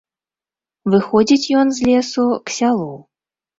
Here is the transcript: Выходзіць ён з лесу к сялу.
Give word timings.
Выходзіць 0.93 1.51
ён 1.65 1.75
з 1.81 1.91
лесу 1.91 2.27
к 2.47 2.59
сялу. 2.59 2.91